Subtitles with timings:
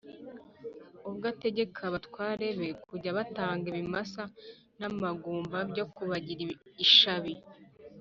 [1.07, 4.23] ubwo ategeka abatware be kujya batanga ibimasa
[4.79, 6.43] n' amagumba byo kubagira
[6.87, 7.33] lshabi.